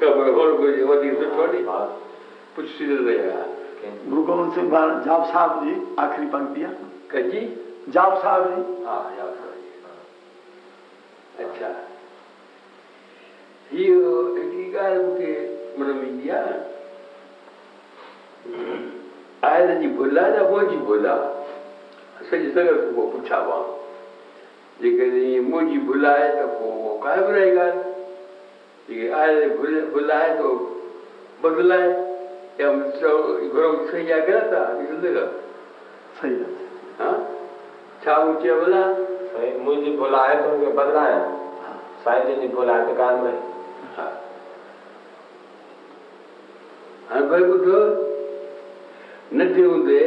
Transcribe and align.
कबघोर 0.00 0.50
गुजवती 0.60 1.10
तो 1.20 1.30
छोड़ी 1.36 1.62
कुछ 2.56 2.66
सिर 2.78 3.00
गया 3.06 3.44
गुरु 4.08 4.22
गोविंद 4.24 4.52
सिंह 4.54 4.70
जाप 5.06 5.24
साहब 5.32 5.64
जी 5.64 5.74
आखिरी 6.04 6.26
पंक्तियां 6.34 6.70
कजी 7.10 7.40
जाप 7.96 8.16
साहब 8.22 8.46
जी 8.54 8.84
हाँ 8.86 9.00
जाप 9.16 9.34
साहब 9.38 9.54
जी 9.62 9.84
हाँ। 9.84 11.46
अच्छा 11.46 11.74
हियो 13.72 14.26
एकीकार 14.44 14.98
के 15.18 15.32
मतलब 15.80 16.04
इंडिया 16.08 16.42
आयल 19.52 19.74
जी 19.80 19.88
भुला 19.96 20.26
ना 20.36 20.42
वो 20.48 20.60
जी 20.70 20.76
भुला 20.90 21.16
सॼी 22.30 22.50
तरह 22.54 22.80
पोइ 22.94 23.10
पुछा 23.16 23.36
हुआ 23.46 23.60
जेकॾहिं 24.82 25.40
मुंहिंजी 25.50 25.78
भुल 25.86 26.06
आहे 26.06 26.28
त 26.40 26.46
पोइ 26.54 26.70
उहो 26.70 26.98
कायमु 27.04 27.30
रही 27.34 27.50
ॻाल्हि 27.58 27.85
छा 29.16 29.24
चए 29.32 29.46
मुंहिंजी 39.64 39.92
भुल 39.96 40.14
आहे 40.20 41.16
नंढे 49.36 49.62
हूंदे 49.66 50.04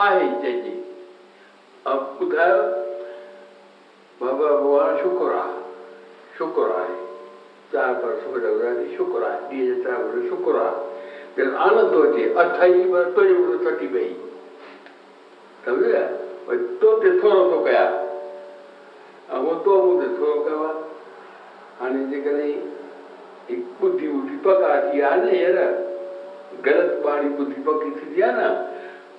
पाए 0.00 0.26
जी 0.44 0.70
अब 1.86 2.18
उधर 2.26 2.52
बाबा 4.20 4.46
भगवान 4.52 4.96
शुक्रा 5.02 5.42
शुक्रा 6.38 6.78
है 6.82 6.94
चार 7.72 7.92
पर 8.04 8.14
सुखी 8.20 8.96
शुक्रा 8.96 9.28
दिए 9.50 9.74
चार 9.84 10.00
शुक्र 10.04 10.28
शुक्रा 10.30 10.62
फिर 11.34 11.52
आनंद 11.66 11.92
होती 11.98 12.24
अठाई 12.44 12.82
पर 12.94 13.12
तुझे 13.18 13.34
बोलो 13.40 13.58
तटी 13.66 13.88
गई 13.98 14.08
समझे 15.66 15.92
और 15.92 16.64
तो 16.80 16.96
ते 17.02 17.12
थोरो 17.22 17.44
तो 17.50 17.60
कया 17.66 17.84
अब 17.84 19.44
वो 19.48 19.54
तो 19.66 19.76
मुझे 19.84 20.08
थोरो 20.16 20.34
कवा 20.48 20.70
आने 21.88 22.04
जे 22.14 22.20
करे 22.30 22.48
एक 23.56 23.68
बुद्धि 23.82 24.08
उठी 24.20 24.36
पका 24.48 24.72
थी 24.88 25.00
आने 25.12 25.38
यार 25.42 25.62
गलत 26.70 27.00
बाणी 27.04 27.28
बुद्धि 27.42 27.62
पकी 27.68 27.90
थी 28.00 28.26
ना 28.40 28.48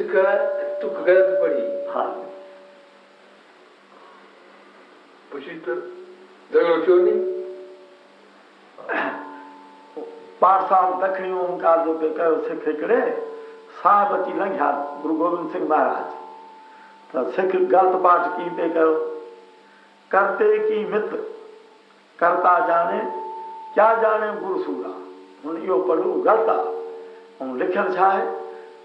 उसका 0.00 0.32
तुक 0.82 0.98
गलत 1.06 1.38
पड़ी 1.42 1.86
हाँ 1.92 2.06
पूछी 5.32 5.58
तो 5.68 5.74
झगड़ो 6.52 6.76
क्यों 6.84 6.98
नहीं 7.02 7.20
पाठशाल 10.40 10.92
दक्षिणी 11.06 11.32
ओंकार 11.40 11.84
जो 11.86 11.94
बेकर 11.98 12.30
उसे 12.38 12.56
खेकड़े 12.64 13.00
साहबती 13.82 14.32
लंघ्या 14.40 14.70
गुरु 15.02 15.14
गोविंद 15.16 15.50
सिंह 15.52 15.68
महाराज 15.68 16.20
तो 17.12 17.30
सिख 17.36 17.54
गलत 17.74 18.00
पाठ 18.04 18.26
की 18.36 18.50
बेकर 18.56 18.92
करते 20.12 20.58
की 20.68 20.84
मित्र 20.92 21.16
करता 22.20 22.58
जाने 22.68 22.98
क्या 23.74 23.94
जाने 24.02 24.32
गुरु 24.40 24.62
सूरा 24.62 24.90
हूँ 25.44 25.58
यो 25.66 25.78
पढ़ू 25.88 26.12
गलता 26.28 26.52
हूँ 27.40 27.56
लिखल 27.58 27.94
छा 27.96 28.08
है 28.10 28.26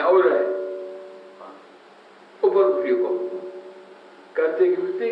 व्यावर 0.00 0.26
है 0.32 0.44
ऊपर 2.44 2.62
उठिए 2.62 2.94
को 3.02 3.08
करते 4.36 4.68
की 4.68 4.82
वृत्ति 4.82 5.08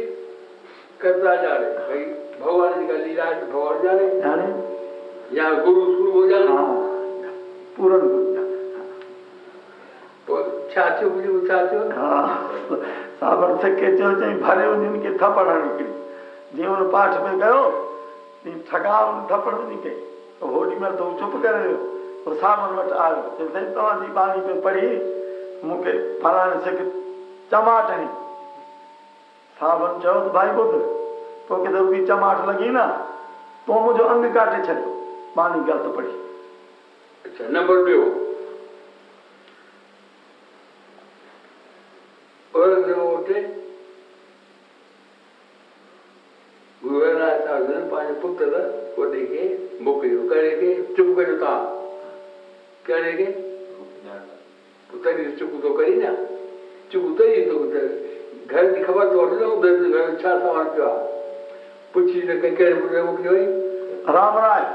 करता 1.02 1.34
जा 1.42 1.52
रहे 1.56 1.72
भाई 1.88 2.04
भगवान 2.44 2.78
जी 2.78 2.86
का 2.88 2.94
लीला 3.04 3.24
है 3.24 3.34
तो 3.40 3.46
भगवान 3.52 3.82
जा 3.82 3.92
रहे 3.98 4.20
जा 4.20 4.34
रहे 4.40 5.36
या 5.38 5.50
गुरु 5.64 5.84
शुरू 5.96 6.12
हो 6.12 6.26
जा 6.30 6.38
रहे 6.44 6.48
हाँ। 6.48 7.34
पूर्ण 7.76 7.98
गुरु 8.06 8.26
चाहते 10.74 11.04
हो 11.04 11.10
मुझे 11.10 11.46
चाहते 11.48 11.76
हो 11.76 12.00
हाँ 12.00 12.78
सामर्थक 13.20 13.76
के 13.80 13.90
जो 13.96 14.12
चाहे 14.20 14.34
भले 14.46 14.66
हो 14.66 14.74
जिनके 14.82 15.12
थप्पड़ 15.22 15.46
निकली 15.52 16.58
जीवन 16.62 16.90
पाठ 16.96 17.22
में 17.22 17.38
गयो 17.44 17.62
थका 18.72 18.98
उन 19.12 19.22
थप्पड़ 19.30 19.54
में 19.54 19.68
निकले 19.70 19.90
तो 20.40 20.46
होली 20.56 20.76
में 20.84 20.90
तो 20.96 21.10
चुप 21.20 21.40
कर 21.42 21.54
रहे 21.54 21.72
हो 21.72 21.86
प्रसारण 22.28 22.74
वटि 22.78 22.92
आयो 23.04 23.22
चई 23.54 23.74
तव्हांजी 23.74 24.06
बाणी 24.16 24.40
में 24.46 24.60
पढ़ी 24.62 24.86
मूंखे 25.68 25.92
फलाणे 26.22 26.58
सिख 26.64 26.80
चमाट 27.52 27.90
हणी 27.90 28.06
साबन 29.60 29.98
चयो 30.02 30.20
त 30.28 30.32
भाई 30.34 30.48
ॿुध 30.62 30.74
तोखे 31.48 31.72
त 31.72 31.76
रुॻी 31.76 32.04
चमाट 32.06 32.44
लॻी 32.48 32.68
न 32.76 32.86
तूं 33.66 33.80
मुंहिंजो 33.86 34.04
अंग 34.14 34.28
काटे 34.34 34.62
छॾियो 34.66 34.92
बाणी 35.36 35.60
ग़लति 35.70 35.92
पढ़ी 35.96 36.16
अच्छा 37.30 37.48
नंबर 37.58 37.84
ॿियो 37.88 38.02
पंहिंजे 46.84 48.14
पुट 48.20 48.40
वॾे 48.98 49.24
खे 49.32 49.42
मोकिलियो 49.88 50.22
कहिड़े 50.30 50.70
चुप 50.96 51.08
कयो 51.18 51.34
तव्हां 51.40 51.87
ક્યારે 52.88 53.12
કે 53.20 53.26
તો 54.92 54.98
કરી 55.06 55.30
ચૂકું 55.40 55.60
તો 55.66 55.70
કરી 55.78 55.96
ને 56.02 56.10
ચૂકું 56.92 57.16
કરી 57.20 57.40
તો 57.50 57.56
ઘરની 58.52 58.84
ખબર 58.86 59.06
તો 59.14 59.20
હતું 59.30 59.56
ઘર 59.62 60.08
છા 60.22 60.36
તમારે 60.44 60.70
ત્યાં 60.74 61.02
પૂછીને 61.96 62.34
કઈ 62.44 62.52
ક્યારે 62.60 63.00
મોકલી 63.06 63.30
હોય 63.32 63.46
રામ 64.18 64.36
રાજ 64.46 64.66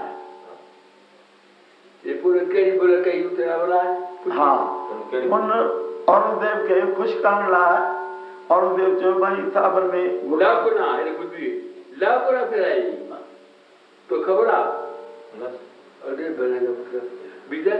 એ 2.09 2.11
પૂરે 2.25 2.43
કેરી 2.53 2.75
બોલે 2.83 2.97
કઈ 3.09 3.21
ઉતરાવલા 3.31 3.87
હા 4.41 4.59
પણ 5.15 5.53
અરુણદેવ 6.17 6.57
કે 6.69 6.75
ખુશ 7.01 7.15
કાંગલા 7.25 7.75
અરુણદેવ 8.57 8.91
જો 9.07 9.15
ભાઈ 9.25 9.49
સાબર 9.57 9.83
મે 9.95 10.01
લાકુના 10.45 10.93
એટલે 10.99 11.13
બુદ્ધિ 11.23 11.47
લાકુના 12.05 12.45
ફેરાઈ 12.53 12.83
તો 14.07 14.13
ખબર 14.29 14.47
આ 14.61 14.63
અરે 16.07 16.25
ભલે 16.37 16.99
બીજા 17.51 17.79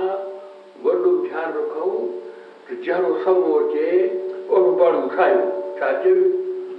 वॾो 0.84 1.10
ध्यानु 1.26 1.58
रखूं 1.58 2.00
त 2.68 2.68
जहिड़ो 2.86 3.10
समो 3.24 3.50
अचे 3.58 3.86
ओड़ो 4.50 4.70
पाण 4.80 4.94
ठाहियूं 5.16 5.46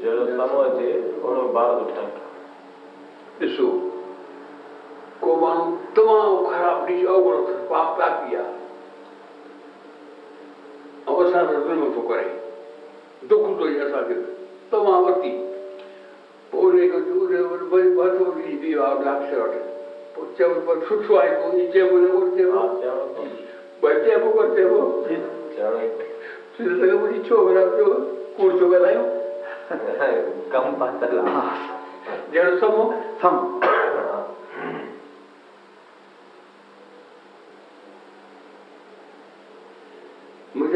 छा 0.04 0.12
ॾिसो 3.44 3.68
કોવાનું 5.24 5.78
તમામ 5.94 6.38
ખરાબની 6.52 7.06
અવગણ 7.16 7.58
પાપ 7.72 7.90
કાપ્યા 7.98 8.50
અવસાન 11.12 11.48
જન્મ 11.52 11.82
તો 11.96 12.02
કરે 12.12 12.24
દુઃખ 13.30 13.54
તો 13.60 13.66
યથા 13.78 14.04
કે 14.12 14.16
તમામ 14.72 15.02
વર્તી 15.08 15.36
પોરે 16.54 16.84
ગજુરે 17.06 17.40
વર 17.50 17.66
ભાતો 17.96 18.26
ની 18.38 18.56
દીવા 18.64 18.94
લાક્ષર 19.08 19.60
પોચે 20.16 20.44
ઉપર 20.54 20.76
છૂછો 20.88 21.14
આયો 21.24 21.48
નીચે 21.58 21.80
બોલે 21.92 22.10
ઉડતે 22.20 22.44
વા 22.54 22.68
બચે 23.84 24.12
બો 24.24 24.30
કરતે 24.36 24.64
હો 24.72 24.80
फिर 26.56 26.72
लगे 26.72 26.96
मुझे 27.04 27.20
छोरा 27.30 27.68
जो 27.78 27.88
कूर्चो 28.40 28.66
गलायो 28.74 29.04
कम 30.52 30.72
पातला 30.82 31.46
जड़ 32.34 32.60
सम 32.62 32.78
सम 33.22 33.36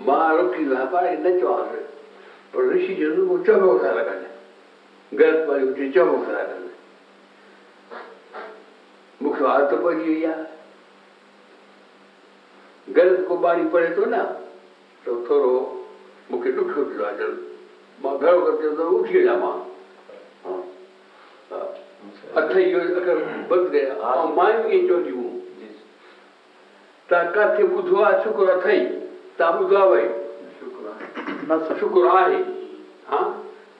मां 0.00 0.36
रुकी 0.36 0.64
वियो 0.64 0.84
पर 0.92 1.06
न 1.26 1.30
चवांसि 1.40 1.76
पर 2.54 2.68
ऋषि 2.74 2.94
जो 2.94 3.08
रुगो 3.14 3.36
चङो 3.44 3.72
था 3.84 3.90
लॻनि 3.94 4.28
ग़लति 5.18 5.44
वारी 5.48 5.62
हुजे 5.66 5.86
चङो 5.92 6.16
था 6.26 6.32
लॻनि 6.32 6.70
मूंखे 9.22 9.42
आदत 9.52 9.72
पइजी 9.84 10.06
वई 10.14 10.24
आहे 10.32 10.44
ग़लति 12.94 13.22
को 13.28 13.34
ॿारी 13.46 13.64
पढ़े 13.74 13.88
थो 13.98 14.04
न 14.14 14.16
त 15.06 15.08
थोरो 15.30 15.52
मूंखे 16.30 16.48
ॾुखियो 16.56 16.82
थियो 16.92 17.02
आहे 17.06 17.12
जल 17.18 17.32
मां 18.04 18.12
घणो 18.18 18.38
करे 18.46 18.54
चवंदो 18.62 18.88
उठी 18.98 19.12
वञा 19.18 19.34
मां 19.44 19.54
हथ 22.36 22.48
इहो 22.58 22.78
अगरि 23.00 23.14
बंदि 23.50 23.68
कयां 23.80 24.26
मां 24.36 24.52
बि 24.62 24.68
ईअं 24.78 25.02
तव्हां 27.10 27.26
किथे 27.36 27.62
ॿुधो 27.76 27.96
आहे 28.02 28.16
शुक्रु 28.24 28.46
अथई 28.56 28.80
तव्हां 29.38 29.62
ॿुधो 29.62 29.76
आहे 29.84 30.08
भई 31.48 31.78
शुक्र 31.80 32.08
आहे 32.16 32.36
हा 33.10 33.18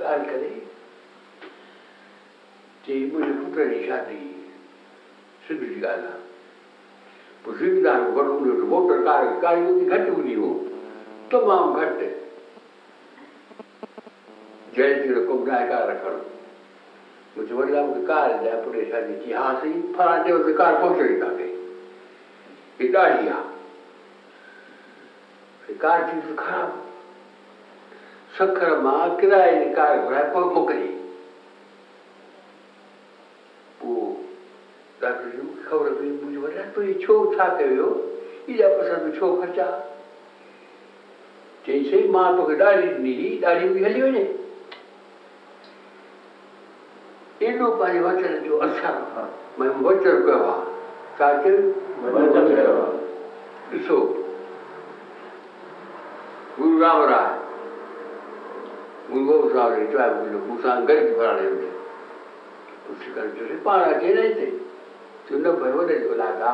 घटि 0.00 0.56
जय 2.86 3.04
वॾी 3.12 3.86
शादी 3.88 4.14
थी 4.14 4.36
हा 19.32 19.52
साईं 19.62 20.22
चयो 20.24 20.52
कार 20.56 20.80
पहुचणी 20.82 21.48
कई 22.94 23.28
कार्टी 25.80 26.20
तो 26.20 26.34
खराब 26.42 26.82
सकर 28.38 28.76
मां 28.82 29.08
किरा 29.20 29.44
ये 29.44 29.58
निकाल 29.64 29.96
रहा 29.98 30.18
है 30.20 30.32
पोको 30.32 30.64
के 30.66 30.74
ही 30.74 30.88
वो 33.84 33.94
ताकि 35.00 35.36
यू 35.36 35.46
खबर 35.68 35.90
भी 36.00 36.10
मुझे 36.24 36.38
बता 36.46 36.68
तो 36.74 36.82
ये 36.82 36.94
छोव 37.06 37.34
था 37.38 37.48
क्यों 37.58 37.90
ये 38.48 38.54
जब 38.62 38.78
पसंद 38.80 39.18
छोव 39.18 39.40
खर्चा 39.44 39.70
जैसे 41.66 42.00
ही 42.00 42.08
मां 42.12 42.32
तो 42.36 42.42
किरा 42.48 42.70
ये 42.72 42.94
नहीं 42.98 43.40
डाली 43.40 43.68
हुई 43.68 43.82
हल्ली 43.84 44.02
वाले 44.02 44.28
इन्हों 47.48 47.74
पर 47.76 47.94
ये 47.94 48.00
वचन 48.00 48.38
जो 48.48 48.58
अच्छा 48.58 48.88
मैं 49.58 49.68
वचन 49.84 50.26
we 56.60 56.68
remember 56.68 57.08
that. 57.08 57.42
We 59.10 59.20
go 59.26 59.48
to 59.48 59.58
our 59.60 59.86
tribe, 59.90 60.22
we 60.24 60.30
look, 60.30 60.44
Musan 60.48 60.86
Garib 60.86 61.16
Parade. 61.16 61.66
उसकी 62.90 63.10
कंट्री 63.14 63.44
से 63.46 63.54
पार 63.62 63.80
आके 64.02 64.08
नहीं 64.18 64.34
थे 64.34 64.46
चुनना 65.30 65.50
भाई 65.62 65.70
वो 65.78 65.82
नहीं 65.86 66.10
ओलागा 66.10 66.52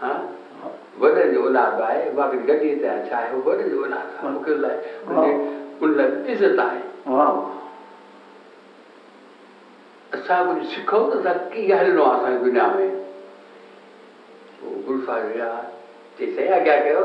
हाँ 0.00 0.16
वदन 1.00 1.32
जो 1.36 1.40
ओलागा 1.46 1.86
है 1.88 2.12
वाकई 2.16 2.38
गटी 2.48 2.70
से 2.80 2.88
अच्छा 2.88 3.16
है 3.20 3.28
वो 3.34 3.38
वदन 3.50 3.68
जो 3.70 3.76
ओलागा 3.84 4.28
मुके 4.30 4.54
लाए 4.56 4.76
उनके 5.04 5.30
उन 5.84 5.90
लग 6.00 6.30
इज्जत 6.32 6.60
आए 6.64 6.80
अच्छा 10.16 10.34
कुछ 10.48 10.64
सिखाओ 10.74 11.10
तो 11.12 11.20
था 11.28 11.32
कि 11.52 11.60
यह 11.72 11.82
लो 11.92 12.04
आसान 12.04 12.38
दुनिया 12.44 12.66
में 12.74 12.88
गुरु 14.86 14.98
फारिया 15.06 15.50
जैसे 16.20 16.48
आज्ञा 16.60 16.76
करो 16.88 17.04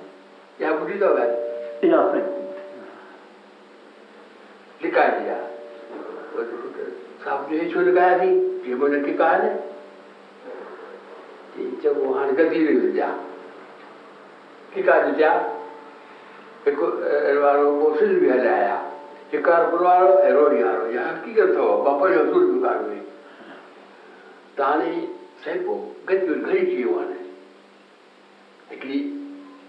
क्या 0.61 0.71
बुरी 0.79 0.93
दवा 1.01 1.21
है 1.21 1.87
या 1.89 1.99
फिर 2.13 2.25
लिखा 4.81 5.03
दिया 5.19 5.35
साहब 7.23 7.47
ने 7.51 7.63
छो 7.71 7.81
लगाया 7.87 8.17
थी 8.19 8.27
ये 8.69 8.75
बोले 8.81 8.99
की 9.05 9.13
कहा 9.21 9.31
है 9.43 9.49
जब 11.83 11.97
वहां 12.03 12.25
गति 12.37 12.59
मिल 12.65 12.91
जा 12.97 13.07
टिका 14.75 14.99
दीजा 15.05 15.31
हिकु 16.67 16.89
वारो 17.45 17.71
कोशिश 17.79 18.11
बि 18.23 18.29
हलाया 18.33 18.75
शिकारपुर 19.31 19.81
वारो 19.87 20.11
ऐं 20.19 20.31
रोड़ी 20.33 20.63
वारो 20.63 20.85
इहा 20.91 21.05
हक़ीक़त 21.09 21.39
अथव 21.49 21.81
बापर 21.87 22.13
जो 22.15 22.19
असूल 22.25 22.45
बि 22.51 22.59
कान 22.65 22.83
हुई 22.85 22.99
त 24.59 24.69
हाणे 24.69 24.93
साईं 25.45 25.65
पोइ 25.67 26.17
गॾु 26.29 26.35
घणी 26.39 26.59
थी 26.59 26.75
वियो 26.75 26.95
हाणे 26.99 27.19
हिकिड़ी 28.71 29.01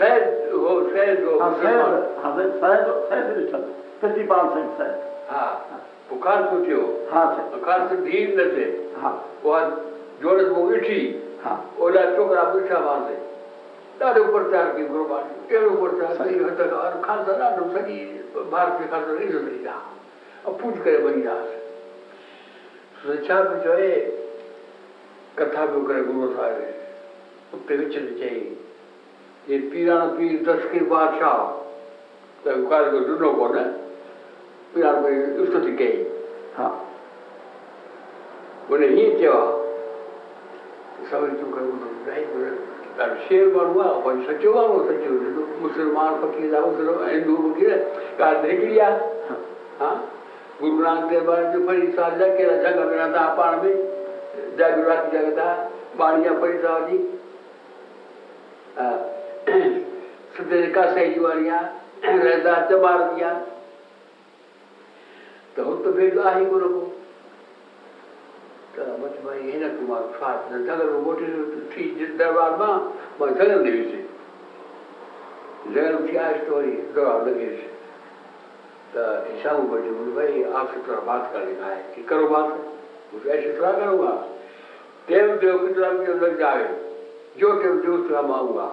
सैद 0.00 0.52
हो 0.52 0.74
सैद 0.92 1.24
हो 1.24 1.38
हाँ 1.38 1.48
सैद 1.62 2.04
तो 2.04 2.20
हाँ 2.20 2.30
सैद 2.36 2.52
सैद 2.60 2.86
सैद 3.08 3.26
विठल 3.38 3.64
प्रतिपाल 4.02 4.46
सिंह 4.52 4.68
सैद 4.78 5.00
हाँ 5.30 5.48
पुकार 6.10 6.44
सोचियो 6.52 6.78
हाँ 7.10 7.24
सर 7.36 7.50
पुकार 7.56 7.86
से 7.88 7.96
धीर 8.06 8.32
न 8.38 8.46
से 8.54 8.64
हाँ 9.00 9.12
और 9.54 9.66
जोरत 10.22 10.48
वो 10.56 10.62
इठी 10.78 11.00
हाँ 11.42 11.56
ओला 11.88 12.04
छोकरा 12.16 12.44
बिठा 12.54 12.78
मार 12.86 13.00
दे 13.10 13.18
ॾाढो 14.04 14.22
प्रचार 14.32 14.70
कई 14.76 14.84
गुरबाणी 14.94 15.54
अहिड़ो 15.56 15.70
प्रचार 15.70 16.26
कई 16.26 16.38
हद 16.44 16.60
और 16.78 17.00
खालसा 17.06 17.34
ॾाढो 17.46 17.64
तो 17.66 17.70
सॼी 17.76 17.96
भारत 18.52 18.78
में 18.80 18.88
खालसा 18.92 19.16
इहो 19.24 19.32
तो 19.38 19.44
मिली 19.46 19.64
रहा 19.64 19.74
हाँ। 19.74 20.54
अपूज 20.54 20.78
करे 20.86 21.02
वञी 21.06 21.22
रहा 21.26 21.58
छा 23.28 23.40
बि 23.50 23.60
चए 23.68 23.90
कथा 25.40 25.66
पियो 25.66 25.82
करे 25.92 26.02
गुरू 26.10 26.32
साहिब 26.38 27.54
उते 27.58 27.76
विच 27.82 27.96
में 28.08 28.14
चई 28.22 28.40
ये 29.50 29.58
पीरान 29.70 30.08
पीर 30.16 30.42
दस 30.48 30.64
के 30.72 30.80
बादशाह 30.90 31.38
तो 32.44 32.50
कार्य 32.68 32.90
को 32.90 32.98
जुड़ो 33.06 33.30
को 33.38 33.46
ना 33.54 33.62
पीरान 34.74 35.00
पीर 35.04 35.46
स्तुति 35.48 35.70
तो 35.70 35.76
कई 35.78 36.04
हाँ 36.58 36.70
उन्हें 38.74 38.90
ही 38.90 39.06
चेवा 39.18 39.40
सभी 41.10 41.40
तुम 41.40 41.52
कर 41.56 43.18
शेर 43.28 43.48
बनवा 43.54 43.84
अपन 43.98 44.20
सचिव 44.30 44.54
वालो 44.54 44.78
सचिव 44.88 45.12
तो 45.36 45.42
मुसलमान 45.66 46.14
फकीर 46.22 46.54
था 46.54 46.60
मुसलमान 46.66 47.10
हिंदू 47.10 47.36
फकीर 47.42 47.70
का 48.18 48.32
देख 48.42 48.60
लिया 48.70 48.88
हाँ।, 49.28 49.38
हाँ 49.80 49.94
गुरु 50.60 50.82
नानक 50.82 51.10
देव 51.10 51.32
जो 51.52 51.66
परिसार 51.68 52.18
जा 52.18 52.28
के 52.36 52.44
रजा 52.50 52.70
कर 52.78 52.86
रहा 52.94 53.06
था 53.16 53.28
पार 53.36 53.60
में 53.62 53.72
जय 53.72 54.74
गुरुराज 54.76 55.12
जगता 55.12 55.46
बाणिया 55.98 56.32
परिसार 56.40 56.88
जी 56.90 56.98
हाँ 58.78 58.92
सुदरिका 59.48 60.82
सैजुआरिया 60.94 61.60
रजा 62.04 62.54
चबार 62.70 63.02
दिया 63.14 63.32
तो 65.56 65.64
हम 65.64 65.82
तो 65.84 65.92
भेज 65.92 66.18
आ 66.18 66.30
ही 66.38 66.44
गुरु 66.46 66.68
को 66.74 66.80
तो 68.76 68.84
मत 69.04 69.16
भाई 69.24 69.50
है 69.50 69.60
ना 69.60 69.68
तुम्हारा 69.76 70.06
साथ 70.18 70.52
न 70.52 70.64
झगड़ 70.64 70.92
मोटी 71.04 71.26
थी 71.72 71.88
जिस 71.98 72.16
दरबार 72.18 72.56
में 72.58 73.20
मैं 73.20 73.34
झगड़ 73.34 73.56
नहीं 73.56 73.82
से 73.90 74.04
झगड़ 75.72 75.94
उठी 75.96 76.16
आ 76.16 76.32
स्टोरी 76.36 76.70
दरबार 76.94 77.26
लगे 77.26 77.46
से 77.56 77.68
तो 78.94 79.02
ऐसा 79.32 79.50
हूँ 79.56 79.68
बड़ी 79.70 79.90
बोले 79.90 80.12
भाई 80.14 80.42
आपसे 80.60 80.80
थोड़ा 80.88 81.00
बात 81.12 81.30
कर 81.32 81.44
लेना 81.46 81.66
है 81.74 81.82
कि 81.94 82.02
करो 82.12 82.28
बात 82.28 83.14
उसे 83.16 83.30
ऐसे 83.38 83.56
थोड़ा 83.58 83.72
करूँगा 83.72 84.12
देव 85.08 85.36
देव 85.44 85.66
की 85.66 85.74
तरफ 85.74 86.06
जो 86.06 86.14
लग 86.26 86.38
जाए 86.38 86.64
जो 87.38 87.52
देव 87.62 87.74
देव 87.84 88.08
थोड़ा 88.08 88.22
मांगूंगा 88.28 88.68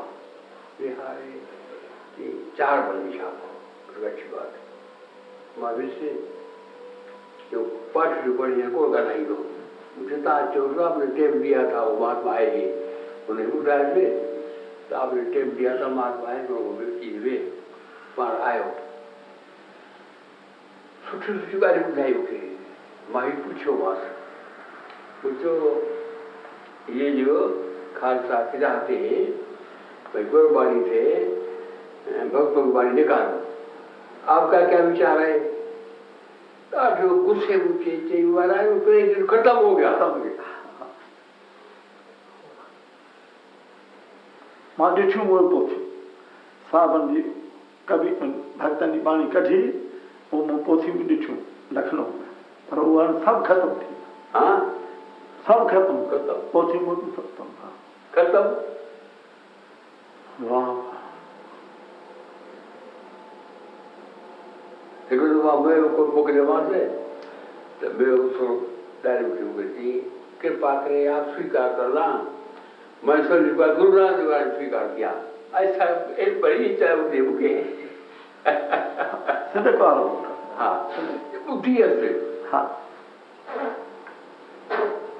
बिहारी 0.79 2.33
चार 2.57 2.79
बंदी 2.91 3.17
छापो 3.19 4.05
अच्छी 4.07 4.27
बात 4.33 4.53
महावीर 5.61 5.89
से 5.99 6.09
जो 7.51 7.63
पाठ 7.95 8.25
रिकॉर्ड 8.25 8.61
को 8.61 8.69
कोलका 8.77 9.01
नहीं 9.09 9.25
हो 9.25 9.37
मुझे 9.97 10.15
तो 10.21 10.29
आज 10.29 10.53
चौदह 10.55 10.83
आपने 10.85 11.05
टेप 11.15 11.33
दिया 11.41 11.63
था 11.71 11.81
वो 11.83 11.95
महात्मा 12.05 12.33
आएगी 12.33 12.65
उन्हें 13.31 13.45
उठाए 13.59 13.85
थे 13.95 14.05
तो 14.89 14.95
आपने 14.95 15.23
टेप 15.33 15.53
दिया 15.59 15.71
था 15.79 15.87
महात्मा 15.95 16.25
भाई 16.25 16.43
को 16.49 16.53
तो 16.53 16.61
वो 16.63 16.91
चीज 16.99 17.17
वे 17.23 17.35
पार 18.17 18.39
आयो 18.51 18.69
सुठी 21.09 21.37
सुठी 21.39 21.59
गाड़ी 21.65 21.83
उठाई 21.91 22.13
उठे 22.21 22.41
माही 23.15 23.31
पूछो 23.45 23.73
वहां 23.83 24.13
पूछो 25.25 25.57
ये 27.01 27.09
जो 27.23 27.35
खालसा 27.99 28.41
के 28.51 28.59
चाहते 28.59 28.97
हैं 29.07 29.25
गुरुवाणी 30.15 30.83
से 30.83 32.27
भक्त 32.33 32.57
वाणी 32.75 32.91
निकालो 32.93 33.37
आपका 34.33 34.61
क्या 34.67 34.79
विचार 34.83 35.19
है 35.19 35.39
जो 37.01 37.09
गुस्से 37.23 37.55
ऊंचे 37.55 37.95
ऊंचे 37.97 38.21
हुआ 38.21 38.45
है 38.51 38.67
उसमें 38.69 39.13
दिन 39.13 39.25
खत्म 39.27 39.51
हो 39.57 39.73
गया 39.75 39.91
खत्म 39.97 40.07
हो 40.07 40.19
गया 40.23 40.45
मां 44.79 44.89
ॾिठियूं 44.95 45.27
उहो 45.27 45.47
पोइ 45.51 45.67
थियूं 45.67 45.85
साहबनि 46.71 47.13
जी 47.21 47.29
कवि 47.87 48.09
भक्तनि 48.17 48.91
जी 48.93 48.99
बाणी 49.07 49.23
कढी 49.35 49.61
पोइ 50.31 50.45
मूं 50.47 50.57
पोथियूं 50.67 50.97
बि 50.97 51.05
ॾिठियूं 51.15 51.37
लखनऊ 51.77 52.05
में 52.17 52.27
पर 52.69 52.77
उहे 52.83 53.05
हाणे 53.27 53.45
सभु 53.47 53.47
ख़तमु 53.47 53.69
थी 53.69 53.87
विया 53.87 54.39
हाँ? 54.41 54.57
सभु 55.47 55.67
ख़तमु 55.71 56.03
ख़तमु 56.11 56.41
पोथियूं 56.53 56.95
ख़तमु 56.95 57.69
ख़तमु 58.15 58.75
Wow. 60.39 60.65
එකතුමා 65.11 65.53
මේ 65.65 65.75
මොකද 66.15 66.39
වාසේ 66.49 66.81
तो 67.81 67.89
मैं 67.99 68.11
उसको 68.25 68.47
डायरेक्ट 69.03 69.41
हूँ 69.41 69.63
जी 69.77 69.91
कृपा 70.41 70.73
करें 70.83 71.07
आप 71.15 71.31
स्वीकार 71.35 71.73
करना 71.79 72.05
मैं 73.07 73.17
सो 73.27 73.39
लिखा 73.45 73.67
गुरु 73.81 73.97
राम 73.97 74.21
द्वारा 74.21 74.43
स्वीकार 74.53 74.93
किया 74.97 75.15
ऐसा 75.63 75.89
एक 76.27 76.39
बड़ी 76.41 76.63
इच्छा 76.69 76.93
देव 77.09 77.33
के 77.41 77.55
हाँ 80.61 80.77
बुद्धि 81.49 81.75
है 81.81 82.13
हाँ 82.53 82.63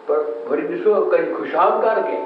पर 0.10 0.22
बड़ी 0.50 0.68
विश्व 0.76 1.00
कहीं 1.14 1.34
खुशाल 1.38 1.82
करके 1.82 2.26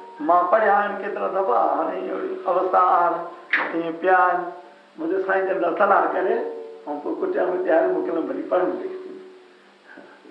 पढ़ियान 0.19 0.95
केतिरा 1.01 1.27
दफ़ा 1.39 1.59
हाणे 1.75 1.99
इहो 2.05 2.17
अवस्था 2.51 2.79
आहे 2.95 3.79
ईअं 3.79 3.93
पिया 4.01 4.17
आहिनि 4.17 4.51
मुंहिंजे 4.99 5.23
साईं 5.27 5.45
जन 5.47 5.75
सलाह 5.79 6.05
करे 6.13 6.33
ऐं 6.35 6.97
पोइ 7.01 7.15
कुटिया 7.19 7.45
मुटिया 7.45 7.81
मोकिलियमि 7.87 8.27
भली 8.27 8.41
पढ़नि 8.51 8.89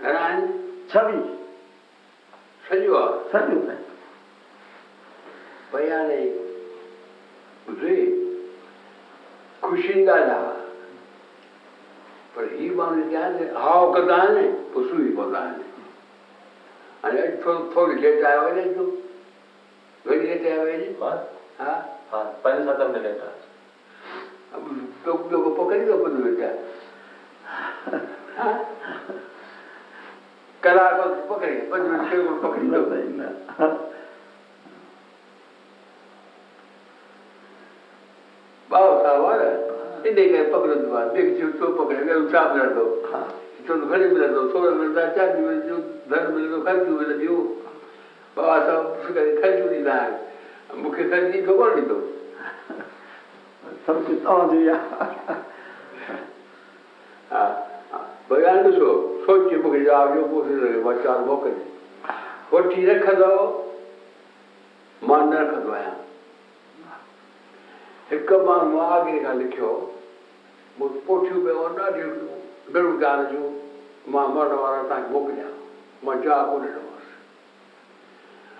घणा 0.00 0.18
आहिनि 0.18 0.52
छवीह 0.92 1.20
सॼो 2.68 2.94
आहे 3.00 3.32
सॼो 3.32 3.60
साईं 3.66 3.82
भई 5.72 5.88
हाणे 5.90 6.20
ॿुधे 7.68 7.96
ख़ुशी 9.64 9.92
जी 9.92 10.06
ॻाल्हि 10.06 10.30
आहे 10.34 10.58
पर 12.36 12.44
हीअ 12.54 12.74
माण्हू 12.76 13.02
जेके 13.02 13.16
आहिनि 13.16 13.50
हाव 13.64 13.90
कंदा 13.92 14.16
आहिनि 14.22 14.48
पोइ 14.74 14.84
सुई 14.88 15.14
पवंदा 15.16 15.38
आहिनि 15.38 15.68
हाणे 17.02 17.20
अॼु 17.26 17.42
थोरो 17.44 17.70
थोरी 17.76 18.00
लेट 18.02 18.24
आयो 18.26 18.42
वञे 18.52 18.64
थो 18.78 18.90
वही 20.04 20.34
रहते 20.34 20.50
हैं 20.50 20.60
भाई 20.64 20.82
जी 20.82 20.94
हाँ 21.58 21.80
हाँ 22.10 22.26
पहले 22.42 22.60
सदन 22.64 22.88
में 22.94 23.00
रहता 23.06 23.32
अब 24.54 24.62
लोग 25.06 25.20
लोग 25.32 25.44
पकड़ 25.58 25.88
लो 25.90 25.94
खुद 26.02 26.14
बेटा 26.26 26.54
कला 30.66 30.90
को 30.98 31.02
पकड़े 31.32 31.62
पंच 31.72 32.10
मिनट 32.26 32.40
को 32.42 32.46
पकड़ 32.54 32.72
लो 32.74 32.78
ભાવ 38.70 38.92
સાવ 39.04 39.24
આવે 39.30 39.50
એને 40.06 40.22
કઈ 40.32 40.50
પકડવા 40.52 41.04
બે 41.16 41.20
જીવ 41.40 41.50
તો 41.60 41.66
પકડે 41.78 42.02
કે 42.08 42.14
સાપ 42.32 42.48
રડો 42.68 42.84
તો 43.66 43.72
ઘરે 43.90 44.04
મિલતો 44.12 44.40
સોળ 44.52 44.68
મિલતા 44.80 45.08
ચાર 45.16 45.28
દિવસ 45.36 45.60
જીવ 45.70 45.80
ધન 46.12 46.24
મિલતો 46.36 46.56
ખાલી 46.66 46.88
દિવસ 47.00 47.18
જીવ 47.24 47.38
बाबा 48.36 48.58
सभु 48.66 49.12
करे 49.14 49.60
ॾींदा 49.60 49.92
आहिनि 50.00 50.82
मूंखे 50.82 51.42
कोन 51.46 51.72
ॾींदो 51.78 51.96
हा 57.30 57.44
भई 58.28 58.42
ॾिसो 58.42 58.92
मूंखे 59.30 59.80
जवाबु 59.80 60.42
जो 60.48 60.82
वाचार 60.84 61.18
मोकिले 61.30 61.64
पोखंदो 62.94 63.32
मां 65.08 65.20
न 65.26 65.32
रखंदो 65.32 65.72
आहियां 65.78 65.96
हिकु 68.10 68.38
माण्हू 68.48 68.78
आगरे 68.86 69.18
खां 69.26 69.36
लिखियो 69.38 69.72
पोठियूं 70.82 71.42
पियो 71.46 71.66
ॾाढियूं 71.66 72.14
गिरगार 72.76 73.24
जूं 73.32 73.50
मां 74.14 74.26
तव्हांखे 74.36 75.00
मोकिलियां 75.16 75.50
मां 76.06 76.20
जवाबु 76.22 76.58
ॾिनो 76.64 76.88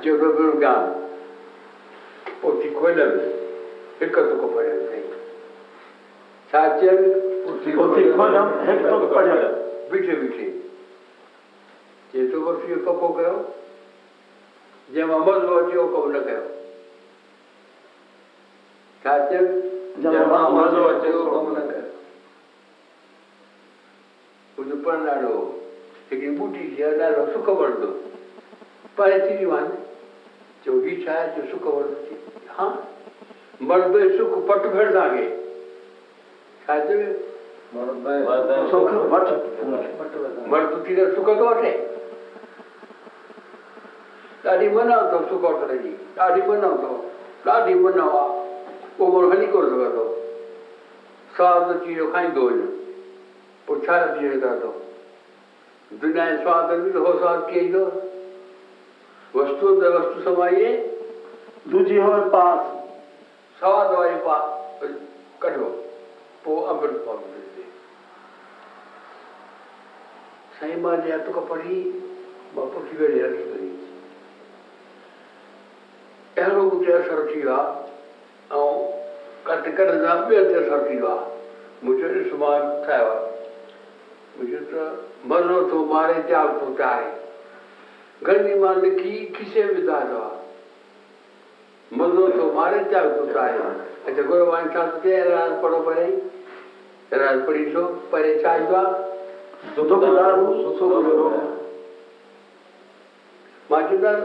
Dzieloburga, 0.00 0.94
Potikwilem, 2.40 3.12
Hikatuko 4.00 4.46
Payantai. 4.54 5.02
Satyam, 6.50 7.00
Potikwilem, 7.44 8.48
Hikatuko 8.64 9.12
Payantai. 9.14 9.52
Bitte, 9.92 10.14
bitte. 10.22 10.46
ये 12.12 12.20
तो 12.28 12.36
वर्षीय 12.44 12.76
कपो 12.84 13.06
कहो 13.16 13.36
जब 14.94 15.08
अमर 15.16 15.38
वर्षीय 15.48 15.80
कब 15.92 16.04
न 16.12 16.18
कहो 16.28 16.44
साचन 19.00 19.44
जब 20.12 20.32
अमर 20.44 20.70
वर्षीय 20.76 21.16
कब 21.32 21.46
न 21.56 21.58
कहो 21.72 24.60
उन 24.60 24.68
पर 24.84 24.94
ना 25.08 25.14
लो 25.24 25.32
लेकिन 26.12 26.30
बूटी 26.38 26.64
से 26.76 26.82
ना 27.00 27.06
लो 27.16 27.22
सुख 27.32 27.48
बढ़ 27.58 27.72
दो 27.80 27.88
पर 28.98 29.06
ऐसी 29.16 29.32
जीवन 29.38 29.64
जो 30.64 30.72
विचार 30.80 31.26
जो 31.36 31.42
तो 31.42 31.46
सुख 31.50 31.62
वर्ती 31.74 32.16
हाँ 32.56 32.68
मर्दे 33.70 34.08
सुख 34.18 34.34
पट 34.48 34.66
भर 34.74 34.90
लागे 34.98 35.24
खाते 36.66 36.98
सुख 38.74 38.90
मर्द 40.52 40.76
तिथे 40.86 41.06
सुख 41.14 41.28
वाटे 41.44 41.70
ॾाढी 44.50 44.68
मनावतो 44.68 45.18
सुख 45.28 45.42
वठण 45.42 45.66
तो 45.66 45.66
तो 45.72 45.82
जी 45.82 45.92
ॾाढी 46.20 46.40
मनावतो 46.48 46.88
ॾाढी 47.50 47.74
मनाव 47.82 48.16
आहे 48.18 48.40
पोइ 48.98 49.10
मोर 49.10 49.24
हली 49.32 49.46
कोन 49.56 49.68
सघंदो 49.68 50.06
सवादु 51.36 51.72
अची 51.78 51.92
वियो 51.92 52.06
खाईंदो 52.12 52.48
वञो 52.48 52.64
पोइ 53.68 53.80
छा 53.86 53.98
अची 54.06 54.28
वेंदो 54.28 54.72
दुनिया 56.02 56.26
जे 56.30 56.42
सवाद 56.44 56.70
में 56.78 56.90
हो 57.00 57.12
सवादु 57.18 57.46
कीअं 57.52 57.64
ईंदो 57.64 57.84
सूर्य 59.62 59.88
वस्तु 59.96 60.20
सवाईए 60.22 60.70
दूजी 61.72 61.96
हो 61.96 62.08
पास 62.30 62.70
सवा 63.60 63.82
दवाई 63.90 64.14
पास 64.24 64.80
कढो 65.42 65.68
पो 66.44 66.56
अमृत 66.72 66.96
पाव 67.06 67.18
दे 67.34 67.66
सही 70.58 70.80
मान 70.86 71.02
जे 71.04 71.18
तो 71.28 71.40
पढ़ी 71.52 71.78
बापो 72.56 72.80
की 72.88 72.96
वे 73.02 73.06
रे 73.14 73.22
करी 73.36 73.70
एरो 76.42 76.68
को 76.70 76.80
के 76.80 76.92
असर 76.98 77.24
थी 77.34 77.42
वा 77.46 77.56
औ 78.52 78.66
कट 79.46 79.72
कट 79.80 79.94
जा 80.04 80.14
बे 80.28 80.44
ते 80.48 80.54
असर 80.64 80.86
थी 80.90 81.00
वा 81.06 81.14
मुजे 81.84 82.24
सुमान 82.30 82.68
थाय 82.88 83.02
वा 83.08 83.16
मुजे 84.38 84.68
तो 84.72 84.86
मरो 85.30 85.66
ಗಣ್ಯಮಾನಕಿ 88.28 89.14
ಕಿಸೆ 89.38 89.64
ವಿಧಾನ 89.78 90.12
मजो 92.00 92.22
तो 92.34 92.44
मारे 92.56 92.78
चाहे 92.92 93.08
तो 93.16 93.22
चाहे 93.32 93.64
अच्छा 94.08 94.22
गोरो 94.28 94.44
वाण 94.50 94.62
चाहते 94.74 95.10
थे 95.14 95.16
राज 95.32 95.50
पड़ो 95.62 95.78
परे 95.88 96.06
राज 97.22 97.38
पड़ी 97.48 97.64
छो 97.72 97.82
तो 97.88 97.90
परे 98.12 98.30
चाहे 98.44 98.62
बा 98.70 98.80
सुतो 99.74 99.96
बुदार 100.04 100.36
सुतो 100.62 100.86
बुदारो 101.08 101.42
माजीदार 103.74 104.16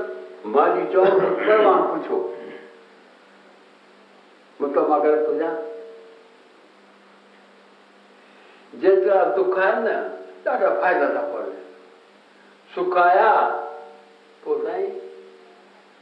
माजी 0.53 0.85
चो 0.93 1.03
पर 1.49 1.59
वाण 1.67 1.81
पूछो 1.89 2.19
मतलब 4.61 4.93
अगर 4.99 5.17
तो 5.27 5.33
जा 5.41 5.51
जेतरा 8.83 9.23
दुख 9.39 9.53
है 9.67 9.71
ना 9.89 9.97
तारा 10.47 10.69
तो 10.69 10.81
फायदा 10.83 11.09
था 11.17 11.25
पड़े 11.33 11.51
सुखाया 12.77 13.29
उठाई 14.55 14.87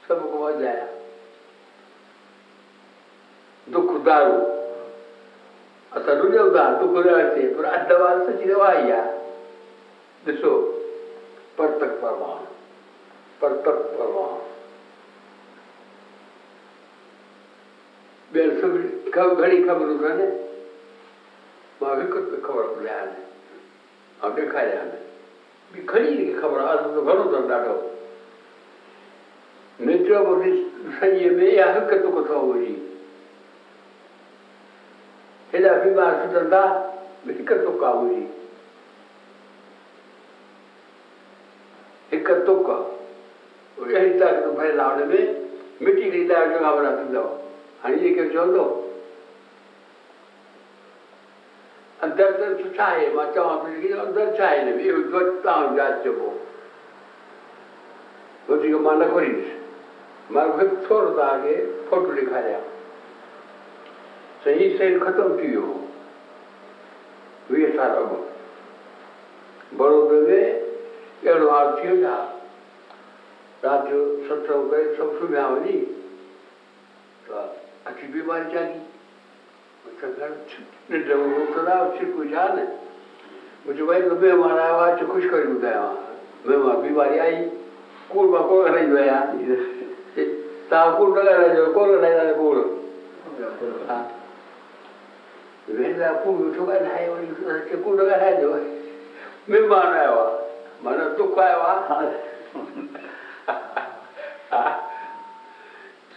सबको 0.07 0.37
हो 0.43 0.51
जाया 0.61 0.85
दुख 3.75 3.91
दारू 4.05 4.33
असलू 4.37 6.13
अच्छा, 6.13 6.29
ने 6.29 6.39
उधार 6.49 6.75
दुख 6.81 6.95
उधार 7.01 7.29
से 7.35 7.47
पर 7.57 7.65
अद्दवाल 7.75 8.25
से 8.27 8.33
जीवा 8.43 8.67
आया 8.69 9.03
ॾिसो 10.27 10.51
परतक 11.59 11.91
परवान 12.03 12.43
परतक 13.41 13.79
परवान 13.99 14.41
ॿीहर 18.35 18.53
सभिनी 18.61 19.11
घणी 19.31 19.57
ख़बरूं 19.65 19.97
कान्हे 19.99 20.25
मां 21.81 22.07
कुछ 22.13 22.31
ख़बर 22.45 22.63
ॿुधायां 22.63 23.05
न 23.07 23.11
खाया 23.11 24.29
ॾेखारियां 24.37 24.85
भी 25.73 25.83
खड़ी 25.91 26.15
घणी 26.15 26.33
ख़बर 26.41 26.59
आज 26.71 26.79
तो 26.95 27.01
घणो 27.01 27.23
तो 27.33 27.41
ॾाढो 27.53 27.73
चवंदो 29.75 31.19
मां 58.83 58.93
न 58.99 59.05
घुरींदुसि 59.11 59.54
थोड़ा 60.29 60.45
थोरो 60.89 61.19
आगे 61.21 61.55
फोटो 61.89 62.11
ॾेखारियां 62.13 62.51
रहा 62.59 62.61
सही 64.45 64.69
सेल 64.77 64.99
खत्म 64.99 65.27
की 65.41 65.53
हो 65.53 65.73
वीह 67.51 67.75
साल 67.75 67.91
अॻु 67.97 68.17
बड़ौदे 69.77 70.19
में 70.21 70.61
अहिड़ो 71.31 71.49
हाल 71.49 71.71
थी 71.79 72.01
रात 72.03 73.85
जो 73.89 73.99
सत्संग 74.29 74.69
करे 74.71 74.83
सभु 74.95 75.19
सुम्हिया 75.19 75.47
वञी 75.49 75.77
तो 77.27 77.45
अच्छी 77.89 78.07
बीमारी 78.13 78.53
जाॻी 78.53 78.81
अच्छा 79.89 80.27
निंड 80.91 81.09
तो 83.77 83.85
भाई 83.85 84.01
महिमान 84.09 84.57
आयो 84.59 84.73
आहे 84.79 85.05
खुश 85.05 85.23
कर 85.33 85.47
बीमारी 86.87 87.17
आई 87.27 87.35
कूड़ 88.11 88.27
मां 88.29 88.41
कोन 88.49 88.91
गया 88.95 89.19
ತಾವು 90.71 91.05
la 91.15 91.31
jokolo 91.55 91.99
na 92.01 92.09
ile 92.09 92.33
bulu 92.37 92.63
wenda 95.67 96.09
kuyu 96.23 96.53
toka 96.57 96.75
nayo 96.85 97.13
kutoka 97.81 98.15
nayo 98.21 98.53
mimi 99.47 99.67
nayo 99.67 100.41
maana 100.83 101.05
tukaiwa 101.17 101.81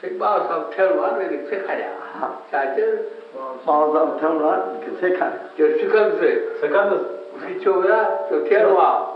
sẽ 0.02 0.08
bao 0.20 0.38
giờ 0.48 0.70
theo 0.76 0.94
loạn 0.96 1.18
về 1.18 1.24
được 1.28 1.48
sẽ 1.50 1.58
khai 1.66 1.76
đạo 1.80 2.36
chả 2.52 2.74
chứ 2.76 2.96
bao 3.66 3.90
giờ 3.94 4.06
theo 4.20 4.34
loạn 4.38 4.60
thì 4.86 4.92
sẽ 5.02 5.16
khai 5.20 5.30
chứ 5.56 5.78
sẽ 5.82 5.88
cần 5.92 6.18
gì 6.20 6.34
sẽ 6.62 6.68
cần 6.72 6.90
gì 6.90 7.04
khi 7.46 7.54
chỗ 7.64 7.82
đó 7.82 8.04
chỗ 8.30 8.36
theo 8.50 8.74
loạn 8.74 9.14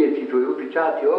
ये 0.00 0.10
चीज 0.16 0.30
हो 0.34 0.42
चाहती 0.72 1.06
हो 1.06 1.18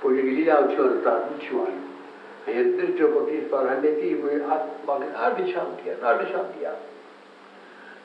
politically 0.00 0.50
also 0.50 1.00
started 1.00 1.40
Shivani. 1.40 1.80
And 2.46 2.78
this 2.78 2.98
devotees 2.98 3.46
for 3.50 3.64
Haneti, 3.64 4.20
we 4.22 4.42
asked 4.42 4.86
Artishantia, 4.86 5.98
Artishantia. 6.00 6.76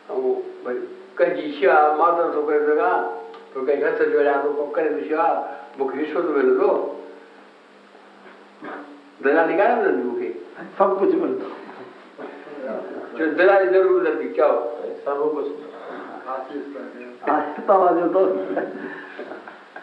Oh, 0.09 0.43
but 0.63 0.75
Kajisha, 1.15 1.97
Mata 1.97 2.33
Sukaraga, 2.35 3.15
तो 3.49 3.61
कहीं 3.65 3.81
घर 3.81 3.93
से 3.97 4.05
जो 4.13 4.19
है 4.21 4.29
आपको 4.29 4.65
कर 4.77 4.87
दिया 5.09 5.23
बुक 5.77 5.93
विश्व 5.97 6.17
तो 6.21 6.29
मिल 6.37 6.49
दो 6.61 6.69
दला 9.25 9.45
निकाल 9.49 9.69
ना 9.81 9.89
बुके 10.05 10.29
सब 10.77 10.89
कुछ 11.01 11.11
मिल 11.17 11.33
दो 11.41 11.49
जो 13.17 13.23
दला 13.41 13.55
जरूर 13.73 13.99
लगी 14.05 14.29
क्या 14.37 14.45
हो 14.53 14.59
सब 15.01 15.17
कुछ 15.33 15.47
आस्था 17.33 17.73
वाले 17.89 18.03
तो 18.13 18.21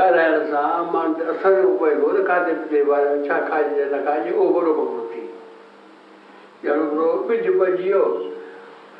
ॻाल्हाइण 0.00 0.46
सां 0.50 0.92
माण्हू 0.92 1.24
असांजो 1.32 1.68
उपाय 1.68 1.94
कयो 1.94 2.10
न 2.16 2.24
खाधे 2.28 2.52
पीते 2.54 2.76
जे 2.76 2.82
बारे 2.90 3.08
में 3.14 3.26
छा 3.28 3.38
खाइजे 3.48 3.80
या 3.80 3.86
न 3.96 4.04
खाइजे 4.06 4.32
उहो 4.34 4.48
बरो 4.58 4.74
मंगलो 4.80 5.04
थी 5.12 5.22
ॼण 6.66 6.78
हिकिड़ो 6.80 7.08
विज 7.28 7.46
भॼी 7.58 7.70
वियो 7.82 8.02